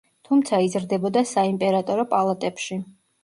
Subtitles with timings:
[0.27, 2.79] თუმცა იზრდებოდა საიმპერატორო პალატებში.